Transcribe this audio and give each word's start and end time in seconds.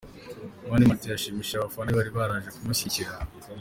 Mani 0.69 0.85
Martin 0.89 1.11
yashimishije 1.13 1.57
abafana 1.57 1.89
be 1.91 1.97
bari 1.99 2.11
baje 2.33 2.49
kumushyigikira. 2.55 3.11